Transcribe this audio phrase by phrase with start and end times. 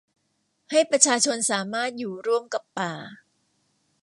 [0.71, 2.93] ให้ประชาชนสามารถอยู่ร่วมกับป่า